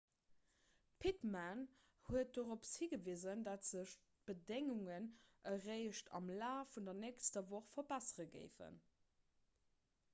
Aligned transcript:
d'pittman 1.01 1.59
huet 2.05 2.31
dorop 2.37 2.63
higewisen 2.69 3.43
datt 3.47 3.67
sech 3.71 3.93
d'bedéngungen 4.29 5.09
eréischt 5.51 6.09
am 6.21 6.31
laf 6.39 6.71
vun 6.77 6.89
der 6.91 6.97
nächster 7.03 7.43
woch 7.51 7.69
verbessere 7.77 8.25
géifen 8.37 8.81